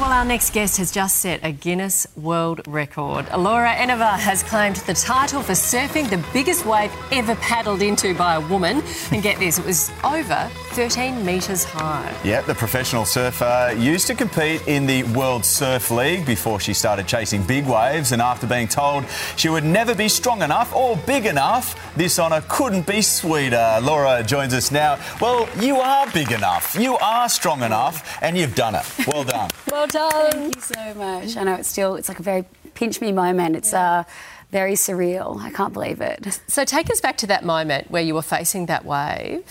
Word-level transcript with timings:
Well, 0.00 0.12
our 0.12 0.24
next 0.24 0.54
guest 0.54 0.78
has 0.78 0.90
just 0.90 1.18
set 1.18 1.44
a 1.44 1.52
Guinness 1.52 2.06
World 2.16 2.62
Record. 2.66 3.26
Laura 3.36 3.70
Enever 3.70 4.02
has 4.02 4.42
claimed 4.42 4.76
the 4.76 4.94
title 4.94 5.42
for 5.42 5.52
surfing 5.52 6.08
the 6.08 6.24
biggest 6.32 6.64
wave 6.64 6.90
ever 7.12 7.34
paddled 7.34 7.82
into 7.82 8.14
by 8.14 8.36
a 8.36 8.40
woman. 8.48 8.82
And 9.10 9.22
get 9.22 9.38
this, 9.38 9.58
it 9.58 9.66
was 9.66 9.90
over 10.02 10.48
13 10.70 11.22
metres 11.22 11.64
high. 11.64 12.16
Yeah, 12.24 12.40
the 12.40 12.54
professional 12.54 13.04
surfer 13.04 13.74
used 13.76 14.06
to 14.06 14.14
compete 14.14 14.66
in 14.66 14.86
the 14.86 15.02
World 15.02 15.44
Surf 15.44 15.90
League 15.90 16.24
before 16.24 16.60
she 16.60 16.72
started 16.72 17.06
chasing 17.06 17.42
big 17.42 17.66
waves. 17.66 18.12
And 18.12 18.22
after 18.22 18.46
being 18.46 18.68
told 18.68 19.04
she 19.36 19.50
would 19.50 19.64
never 19.64 19.94
be 19.94 20.08
strong 20.08 20.40
enough 20.40 20.74
or 20.74 20.96
big 21.06 21.26
enough, 21.26 21.89
this 21.96 22.18
honour 22.18 22.42
couldn't 22.48 22.86
be 22.86 23.02
sweeter. 23.02 23.78
Laura 23.82 24.22
joins 24.22 24.54
us 24.54 24.70
now. 24.70 24.98
Well, 25.20 25.48
you 25.60 25.76
are 25.76 26.10
big 26.12 26.32
enough, 26.32 26.76
you 26.78 26.96
are 26.98 27.28
strong 27.28 27.62
enough, 27.62 28.18
and 28.22 28.36
you've 28.36 28.54
done 28.54 28.74
it. 28.74 28.84
Well 29.06 29.24
done. 29.24 29.50
Well 29.70 29.86
done. 29.86 30.32
Thank 30.32 30.56
you 30.56 30.62
so 30.62 30.94
much. 30.94 31.36
I 31.36 31.44
know 31.44 31.54
it's 31.54 31.68
still, 31.68 31.94
it's 31.94 32.08
like 32.08 32.18
a 32.18 32.22
very 32.24 32.44
pinch 32.74 33.00
me 33.00 33.12
moment. 33.12 33.54
It's 33.54 33.72
uh, 33.72 34.02
very 34.50 34.72
surreal. 34.74 35.40
I 35.40 35.50
can't 35.50 35.72
believe 35.72 36.00
it. 36.00 36.40
So 36.48 36.64
take 36.64 36.90
us 36.90 37.00
back 37.00 37.16
to 37.18 37.26
that 37.28 37.44
moment 37.44 37.90
where 37.90 38.02
you 38.02 38.14
were 38.14 38.22
facing 38.22 38.66
that 38.66 38.84
wave. 38.84 39.44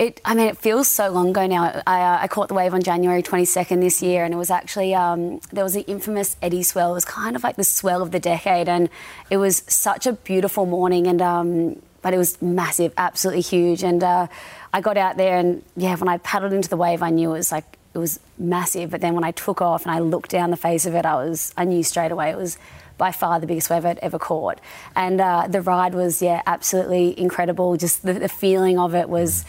It, 0.00 0.18
I 0.24 0.32
mean, 0.34 0.46
it 0.46 0.56
feels 0.56 0.88
so 0.88 1.10
long 1.10 1.28
ago 1.28 1.46
now. 1.46 1.82
I, 1.86 2.00
uh, 2.00 2.18
I 2.22 2.26
caught 2.26 2.48
the 2.48 2.54
wave 2.54 2.72
on 2.72 2.82
January 2.82 3.22
22nd 3.22 3.82
this 3.82 4.00
year, 4.00 4.24
and 4.24 4.32
it 4.32 4.36
was 4.38 4.50
actually 4.50 4.94
um, 4.94 5.40
there 5.52 5.62
was 5.62 5.74
the 5.74 5.82
infamous 5.82 6.38
Eddie 6.40 6.62
swell. 6.62 6.92
It 6.92 6.94
was 6.94 7.04
kind 7.04 7.36
of 7.36 7.42
like 7.44 7.56
the 7.56 7.64
swell 7.64 8.00
of 8.00 8.10
the 8.10 8.18
decade, 8.18 8.66
and 8.66 8.88
it 9.28 9.36
was 9.36 9.62
such 9.68 10.06
a 10.06 10.14
beautiful 10.14 10.64
morning. 10.64 11.06
And 11.06 11.20
um, 11.20 11.82
but 12.00 12.14
it 12.14 12.16
was 12.16 12.40
massive, 12.40 12.94
absolutely 12.96 13.42
huge. 13.42 13.82
And 13.82 14.02
uh, 14.02 14.28
I 14.72 14.80
got 14.80 14.96
out 14.96 15.18
there, 15.18 15.36
and 15.36 15.62
yeah, 15.76 15.94
when 15.96 16.08
I 16.08 16.16
paddled 16.16 16.54
into 16.54 16.70
the 16.70 16.78
wave, 16.78 17.02
I 17.02 17.10
knew 17.10 17.34
it 17.34 17.36
was 17.36 17.52
like 17.52 17.76
it 17.92 17.98
was 17.98 18.20
massive. 18.38 18.88
But 18.88 19.02
then 19.02 19.14
when 19.14 19.24
I 19.24 19.32
took 19.32 19.60
off 19.60 19.82
and 19.82 19.92
I 19.92 19.98
looked 19.98 20.30
down 20.30 20.48
the 20.48 20.56
face 20.56 20.86
of 20.86 20.94
it, 20.94 21.04
I 21.04 21.16
was 21.16 21.52
I 21.58 21.66
knew 21.66 21.82
straight 21.82 22.10
away 22.10 22.30
it 22.30 22.38
was 22.38 22.56
by 22.96 23.12
far 23.12 23.38
the 23.38 23.46
biggest 23.46 23.68
wave 23.68 23.84
I'd 23.84 23.98
ever 23.98 24.18
caught. 24.18 24.60
And 24.96 25.20
uh, 25.20 25.46
the 25.46 25.60
ride 25.60 25.92
was 25.92 26.22
yeah 26.22 26.40
absolutely 26.46 27.20
incredible. 27.20 27.76
Just 27.76 28.02
the, 28.02 28.14
the 28.14 28.30
feeling 28.30 28.78
of 28.78 28.94
it 28.94 29.10
was. 29.10 29.44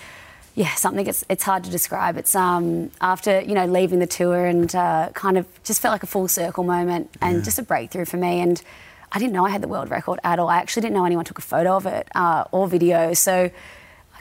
Yeah, 0.62 0.76
something 0.76 1.08
it's, 1.08 1.26
it's 1.28 1.44
hard 1.44 1.64
to 1.64 1.72
describe. 1.72 2.18
It's 2.18 2.36
um, 2.36 2.92
after 3.02 3.42
you 3.42 3.56
know 3.56 3.66
leaving 3.66 3.98
the 3.98 4.06
tour 4.06 4.46
and 4.46 4.74
uh, 4.76 5.10
kind 5.16 5.40
of 5.40 5.48
just 5.64 5.82
felt 5.82 5.92
like 5.92 6.04
a 6.04 6.08
full 6.08 6.28
circle 6.28 6.64
moment 6.64 7.10
and 7.20 7.38
yeah. 7.38 7.44
just 7.44 7.58
a 7.58 7.64
breakthrough 7.64 8.06
for 8.06 8.18
me. 8.18 8.42
And 8.42 8.62
I 9.12 9.18
didn't 9.18 9.34
know 9.34 9.44
I 9.44 9.50
had 9.50 9.64
the 9.64 9.68
world 9.68 9.90
record 9.90 10.20
at 10.24 10.38
all. 10.38 10.50
I 10.50 10.58
actually 10.58 10.82
didn't 10.82 10.94
know 10.94 11.06
anyone 11.06 11.26
took 11.26 11.40
a 11.40 11.42
photo 11.42 11.76
of 11.78 11.88
it 11.88 12.08
uh, 12.14 12.44
or 12.52 12.68
video. 12.68 13.16
So 13.16 13.50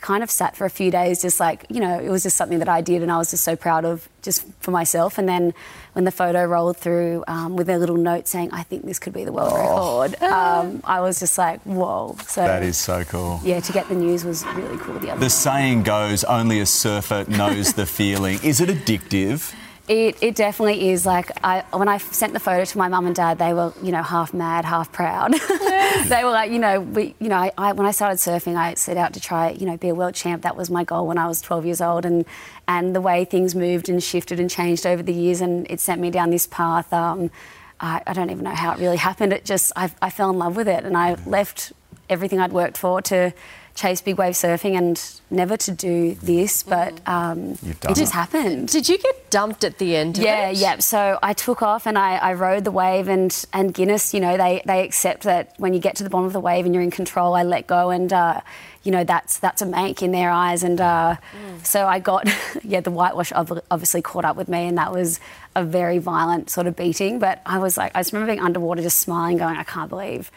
kind 0.01 0.23
of 0.23 0.31
sat 0.31 0.57
for 0.57 0.65
a 0.65 0.71
few 0.71 0.91
days, 0.91 1.23
just 1.23 1.41
like, 1.41 1.67
you 1.69 1.81
know, 1.81 1.99
it 1.99 2.09
was 2.09 2.23
just 2.23 2.37
something 2.37 2.59
that 2.59 2.69
I 2.69 2.81
did 2.81 3.03
and 3.03 3.11
I 3.11 3.19
was 3.19 3.31
just 3.31 3.45
so 3.45 3.57
proud 3.57 3.85
of 3.85 4.09
just 4.23 4.47
for 4.61 4.71
myself. 4.71 5.19
And 5.19 5.29
then 5.29 5.55
when 5.93 6.05
the 6.05 6.11
photo 6.11 6.45
rolled 6.45 6.77
through 6.77 7.25
um, 7.27 7.57
with 7.57 7.69
a 7.69 7.79
little 7.79 7.97
note 7.97 8.27
saying, 8.29 8.51
I 8.53 8.63
think 8.63 8.85
this 8.85 8.99
could 8.99 9.13
be 9.13 9.25
the 9.25 9.33
world 9.33 9.53
oh. 9.53 10.03
record, 10.03 10.23
um, 10.23 10.81
I 10.85 11.01
was 11.01 11.21
just 11.21 11.37
like, 11.39 11.61
whoa. 11.63 12.17
So 12.27 12.43
That 12.43 12.63
is 12.63 12.77
so 12.77 13.05
cool. 13.05 13.41
Yeah, 13.43 13.61
to 13.61 13.73
get 13.73 13.89
the 13.89 13.95
news 13.95 14.25
was 14.25 14.45
really 14.47 14.79
cool 14.79 14.99
the 14.99 15.11
other 15.11 15.21
The 15.21 15.31
saying 15.31 15.83
goes, 15.83 16.25
only 16.25 16.61
a 16.61 16.67
surfer 16.67 17.25
knows 17.29 17.75
the 17.75 17.87
feeling. 17.87 18.39
Is 18.43 18.61
it 18.61 18.69
addictive? 18.69 19.55
It, 19.91 20.23
it 20.23 20.37
definitely 20.37 20.91
is. 20.91 21.05
Like 21.05 21.33
I, 21.43 21.65
when 21.73 21.89
I 21.89 21.99
sent 21.99 22.33
the 22.33 22.39
photo 22.39 22.65
to 22.65 22.79
my 22.79 22.87
mum 22.87 23.07
and 23.07 23.17
dad, 23.17 23.39
they 23.39 23.53
were, 23.53 23.73
you 23.83 23.91
know, 23.91 24.05
half 24.05 24.33
mad, 24.33 24.65
half 24.65 24.93
proud. 24.93 25.33
they 26.05 26.23
were 26.23 26.31
like, 26.31 26.53
you 26.53 26.61
know, 26.61 26.81
we, 26.81 27.17
you 27.19 27.29
know, 27.29 27.35
I, 27.35 27.51
I, 27.59 27.73
when 27.73 27.89
I 27.89 27.91
started 27.91 28.19
surfing, 28.19 28.55
I 28.55 28.75
set 28.75 28.97
out 28.97 29.15
to 29.15 29.21
try, 29.21 29.51
you 29.51 29.67
know, 29.67 29.77
be 29.77 29.89
a 29.89 29.95
world 29.97 30.15
champ. 30.15 30.43
That 30.43 30.57
was 30.57 30.71
my 30.71 30.85
goal 30.85 31.09
when 31.09 31.19
I 31.19 31.27
was 31.27 31.41
12 31.41 31.67
years 31.67 31.81
old, 31.81 32.07
and 32.07 32.25
and 32.69 32.95
the 32.95 33.01
way 33.01 33.25
things 33.25 33.57
moved 33.57 33.89
and 33.89 34.01
shifted 34.01 34.39
and 34.39 34.49
changed 34.49 34.87
over 34.87 35.03
the 35.03 35.13
years, 35.13 35.41
and 35.41 35.69
it 35.69 35.81
sent 35.81 36.01
me 36.01 36.09
down 36.09 36.31
this 36.31 36.47
path. 36.47 36.93
Um, 36.93 37.33
I, 37.81 38.01
I, 38.07 38.13
don't 38.13 38.31
even 38.31 38.45
know 38.45 38.55
how 38.55 38.73
it 38.73 38.79
really 38.79 38.97
happened. 39.09 39.33
It 39.33 39.45
just, 39.45 39.73
I, 39.75 39.91
I 40.01 40.11
fell 40.11 40.31
in 40.31 40.39
love 40.39 40.55
with 40.55 40.69
it, 40.69 40.85
and 40.85 40.97
I 40.97 41.15
left 41.27 41.73
everything 42.09 42.39
I'd 42.39 42.53
worked 42.53 42.79
for 42.79 43.03
to 43.03 43.33
chase 43.81 44.03
big 44.03 44.19
wave 44.19 44.35
surfing 44.35 44.77
and 44.77 45.21
never 45.31 45.57
to 45.57 45.73
do 45.73 46.15
this, 46.17 46.63
but 46.63 46.95
mm. 46.97 47.09
um, 47.09 47.59
it 47.63 47.97
just 47.97 48.13
happened. 48.13 48.69
Did 48.69 48.89
you 48.89 48.99
get 48.99 49.31
dumped 49.31 49.65
at 49.65 49.79
the 49.79 49.97
end? 49.97 50.19
yeah, 50.19 50.51
yeah. 50.51 50.79
So 50.81 51.19
I 51.23 51.33
took 51.33 51.63
off 51.63 51.87
and 51.87 51.97
I, 51.97 52.17
I, 52.17 52.35
rode 52.35 52.65
the 52.65 52.71
wave, 52.71 53.09
and 53.09 53.33
and 53.53 53.73
Guinness, 53.73 54.13
you 54.13 54.21
know, 54.21 54.37
they 54.37 54.63
they 54.67 54.85
accept 54.85 55.23
that 55.23 55.55
when 55.57 55.73
you 55.73 55.81
get 55.81 55.97
to 55.97 56.05
the 56.05 56.11
bottom 56.11 56.27
of 56.27 56.35
the 56.35 56.41
wave 56.41 56.67
and 56.67 56.75
you're 56.75 56.83
in 56.83 56.91
control, 56.91 57.35
I 57.35 57.43
let 57.43 57.67
go, 57.67 57.89
and 57.89 58.13
uh, 58.13 58.43
you 58.83 58.93
know 58.93 59.05
that's 59.05 59.39
that's 59.39 59.63
a 59.63 59.67
make 59.67 60.03
in 60.03 60.13
their 60.13 60.31
eyes, 60.31 60.63
and 60.63 60.79
uh, 60.79 61.17
mm. 61.17 61.67
so 61.67 61.87
I 61.87 62.01
got 62.01 62.29
yeah 62.63 62.81
the 62.81 62.91
whitewash 62.91 63.33
obviously 63.33 64.03
caught 64.03 64.27
up 64.27 64.37
with 64.37 64.49
me, 64.49 64.67
and 64.67 64.77
that 64.77 64.93
was 64.93 65.21
a 65.57 65.65
very 65.65 65.99
violent 65.99 66.51
sort 66.51 66.67
of 66.67 66.77
beating. 66.77 67.19
But 67.19 67.41
I 67.47 67.59
was 67.59 67.79
like, 67.79 67.93
I 67.95 68.01
just 68.01 68.13
remember 68.13 68.33
being 68.33 68.45
underwater, 68.45 68.83
just 68.83 68.99
smiling, 68.99 69.39
going, 69.39 69.57
I 69.57 69.65
can't 69.65 69.89
believe 69.89 70.31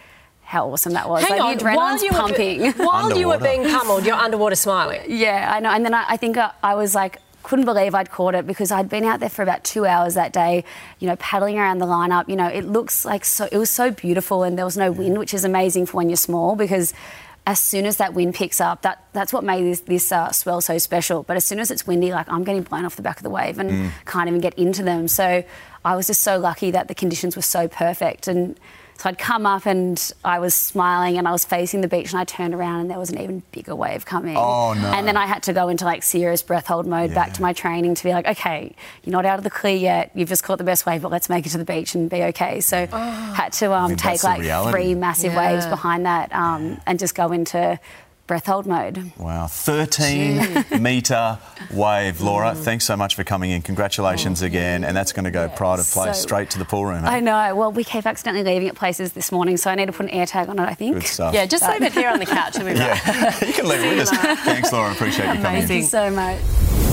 how 0.44 0.70
awesome 0.70 0.94
that 0.94 1.10
was. 1.10 1.24
Hang 1.24 1.40
like, 1.40 1.64
on, 1.64 1.76
while 1.76 2.04
you 2.04 2.12
pumping. 2.12 2.62
Were, 2.62 2.72
while 2.86 3.18
you 3.18 3.28
were 3.28 3.40
being 3.40 3.64
pummeled, 3.64 4.06
you're 4.06 4.16
underwater 4.16 4.56
smiling. 4.56 5.02
Yeah, 5.08 5.52
I 5.54 5.60
know. 5.60 5.70
And 5.70 5.84
then 5.86 5.94
I, 5.94 6.06
I 6.10 6.18
think 6.18 6.38
I, 6.38 6.52
I 6.62 6.76
was 6.76 6.94
like, 6.94 7.20
couldn't 7.44 7.66
believe 7.66 7.94
I'd 7.94 8.10
caught 8.10 8.36
it 8.36 8.48
because 8.48 8.72
I'd 8.72 8.90
been 8.90 9.04
out 9.04 9.20
there 9.20 9.30
for 9.30 9.44
about 9.44 9.64
two 9.64 9.86
hours 9.86 10.16
that 10.16 10.32
day, 10.32 10.64
you 11.00 11.08
know, 11.08 11.16
paddling 11.18 11.60
around 11.60 11.80
the 11.80 11.86
lineup. 11.86 12.30
You 12.30 12.36
know, 12.36 12.48
it 12.48 12.66
looks 12.66 13.06
like 13.06 13.26
so, 13.26 13.48
it 13.52 13.58
was 13.58 13.70
so 13.70 13.92
beautiful 13.92 14.44
and 14.44 14.58
there 14.58 14.66
was 14.66 14.78
no 14.78 14.92
wind, 14.92 15.18
which 15.18 15.34
is 15.34 15.44
amazing 15.44 15.86
for 15.86 15.98
when 15.98 16.10
you're 16.10 16.16
small 16.16 16.56
because 16.56 16.94
as 17.46 17.60
soon 17.60 17.86
as 17.86 17.98
that 17.98 18.14
wind 18.14 18.34
picks 18.34 18.62
up, 18.62 18.84
that, 18.84 19.06
that's 19.12 19.34
what 19.34 19.44
made 19.44 19.66
this, 19.66 19.82
this 19.82 20.12
uh, 20.12 20.32
swell 20.32 20.62
so 20.62 20.78
special. 20.78 21.24
But 21.24 21.36
as 21.36 21.44
soon 21.44 21.60
as 21.60 21.70
it's 21.70 21.86
windy, 21.86 22.14
like 22.14 22.30
I'm 22.30 22.46
getting 22.46 22.64
blown 22.64 22.86
off 22.86 22.96
the 22.96 23.02
back 23.02 23.18
of 23.18 23.24
the 23.24 23.30
wave 23.30 23.60
and 23.60 23.70
mm. 23.70 23.92
can't 24.06 24.30
even 24.30 24.40
get 24.40 24.54
into 24.54 24.82
them. 24.82 25.10
So 25.10 25.44
I 25.84 25.96
was 25.98 26.08
just 26.08 26.22
so 26.22 26.38
lucky 26.38 26.72
that 26.72 26.88
the 26.88 26.96
conditions 26.96 27.36
were 27.36 27.42
so 27.42 27.68
perfect. 27.68 28.30
And 28.30 28.58
so 28.98 29.10
I'd 29.10 29.18
come 29.18 29.46
up 29.46 29.66
and 29.66 30.12
I 30.24 30.40
was 30.40 30.54
smiling 30.54 31.18
and 31.18 31.28
I 31.28 31.32
was 31.32 31.44
facing 31.44 31.82
the 31.82 31.88
beach 31.88 32.12
and 32.12 32.20
I 32.20 32.24
turned 32.24 32.54
around 32.54 32.82
and 32.82 32.90
there 32.90 33.00
was 33.00 33.10
an 33.10 33.20
even 33.20 33.44
bigger 33.52 33.76
wave 33.76 34.06
coming. 34.06 34.38
Oh, 34.38 34.74
no. 34.74 34.88
And 34.94 35.08
then 35.08 35.18
I 35.18 35.26
had 35.26 35.44
to 35.44 35.54
go 35.54 35.70
into 35.70 35.86
like 35.86 36.04
serious 36.04 36.42
breath 36.42 36.68
hold 36.68 36.86
mode 36.86 37.10
yeah. 37.10 37.16
back 37.16 37.34
to 37.34 37.42
my 37.42 37.54
training 37.54 37.96
to 37.96 38.04
be 38.04 38.12
like, 38.12 38.28
okay, 38.28 38.76
you're 39.04 39.12
not 39.12 39.26
out 39.26 39.38
of 39.38 39.44
the 39.44 39.50
clear 39.50 39.76
yet. 39.76 40.12
You've 40.14 40.30
just 40.30 40.44
caught 40.44 40.58
the 40.58 40.64
best 40.64 40.86
wave, 40.86 41.02
but 41.02 41.12
let's 41.12 41.30
make 41.30 41.46
it 41.46 41.50
to 41.50 41.58
the 41.58 41.66
beach 41.66 41.96
and 41.96 42.10
be 42.10 42.24
okay. 42.24 42.62
So 42.62 42.88
oh. 42.92 42.98
had 43.34 43.52
to 43.54 43.74
um, 43.74 43.96
take 43.96 44.24
like 44.24 44.42
three 44.72 44.96
massive 44.96 45.34
yeah. 45.34 45.54
waves 45.54 45.66
behind 45.66 46.06
that 46.06 46.34
um, 46.34 46.80
and 46.86 47.00
just 47.00 47.16
go 47.16 47.32
into 47.32 47.80
breath 48.28 48.46
hold 48.46 48.66
mode. 48.66 49.12
Wow, 49.18 49.48
13 49.48 50.66
metre 50.82 51.40
wave. 51.72 52.22
Laura, 52.22 52.52
mm. 52.52 52.58
thanks 52.58 52.86
so 52.86 52.96
much 52.96 53.16
for 53.16 53.24
coming 53.24 53.52
in. 53.52 53.62
Congratulations 53.62 54.42
oh, 54.42 54.46
again. 54.46 54.84
And 54.84 54.96
that's 54.96 55.12
going 55.12 55.26
to 55.26 55.32
go 55.32 55.46
yeah, 55.46 55.56
pride 55.56 55.80
of 55.80 55.90
place 55.90 56.18
so, 56.18 56.22
straight 56.22 56.50
to 56.52 56.60
the 56.60 56.66
pool 56.66 56.86
room. 56.86 57.04
I 57.06 57.20
know. 57.20 57.56
Well, 57.56 57.72
we 57.72 57.84
keep 57.84 58.06
accidentally 58.06 58.44
leaving 58.44 58.68
at 58.70 58.76
places 58.76 59.14
this 59.14 59.32
morning, 59.32 59.58
so 59.58 59.72
I 59.72 59.76
need 59.76 59.88
to 59.88 59.92
put 59.92 60.10
an 60.10 60.12
AirTag 60.12 60.50
on 60.50 60.60
it, 60.60 60.64
I 60.64 60.74
think. 60.74 60.96
Good 60.96 61.04
stuff. 61.04 61.34
Yeah, 61.34 61.46
just 61.46 61.68
leave 61.68 61.82
it 61.82 61.94
here 61.94 62.10
on 62.10 62.20
the 62.20 62.26
couch. 62.26 62.58
yeah, 62.58 63.46
you 63.46 63.54
can 63.54 63.68
leave 63.68 63.82
it 63.84 63.98
with 63.98 64.08
us. 64.08 64.40
Thanks, 64.46 64.72
Laura. 64.72 64.92
Appreciate 64.92 65.28
you 65.28 65.42
coming 65.42 65.62
in. 65.62 65.68
Thank 65.68 65.82
you 65.82 65.88
so 65.88 66.10
much. 66.10 66.93